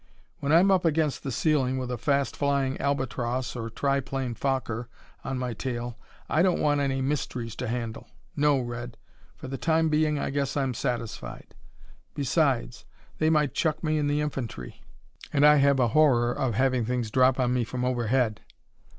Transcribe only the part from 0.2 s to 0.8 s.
When I'm